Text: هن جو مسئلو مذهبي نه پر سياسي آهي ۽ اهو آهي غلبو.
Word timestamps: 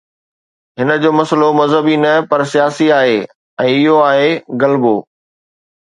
هن 0.79 0.89
جو 1.01 1.11
مسئلو 1.19 1.49
مذهبي 1.61 1.95
نه 2.03 2.13
پر 2.29 2.41
سياسي 2.53 2.87
آهي 3.01 3.15
۽ 3.63 3.71
اهو 3.77 3.95
آهي 4.11 4.31
غلبو. 4.65 4.97